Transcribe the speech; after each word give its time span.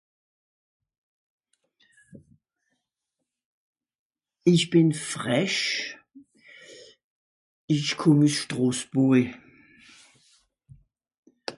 Ìch 4.53 4.65
bìn 4.71 4.89
frech. 5.09 5.57
Ìch 7.73 7.91
kùmm 7.99 8.19
üs 8.27 8.35
Strosburri. 8.41 9.25